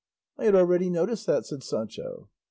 [0.39, 2.27] "I had already noticed that," said Sancho.